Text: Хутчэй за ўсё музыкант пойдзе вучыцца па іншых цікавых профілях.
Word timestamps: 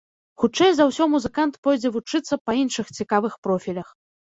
Хутчэй 0.43 0.71
за 0.77 0.87
ўсё 0.91 1.03
музыкант 1.11 1.59
пойдзе 1.67 1.93
вучыцца 1.99 2.41
па 2.47 2.51
іншых 2.65 2.91
цікавых 2.99 3.33
профілях. 3.47 3.97